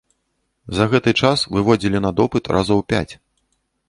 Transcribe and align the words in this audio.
За 0.77 0.85
гэты 0.93 1.11
час 1.27 1.43
выводзілі 1.57 2.01
на 2.05 2.11
допыт 2.21 2.49
разоў 2.57 2.81
пяць. 2.95 3.13